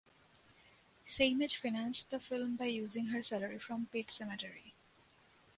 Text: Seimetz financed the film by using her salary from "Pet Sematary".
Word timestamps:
Seimetz 1.05 1.53
financed 1.53 2.09
the 2.09 2.19
film 2.19 2.55
by 2.55 2.65
using 2.65 3.05
her 3.09 3.21
salary 3.21 3.59
from 3.59 3.85
"Pet 3.93 4.07
Sematary". 4.07 4.71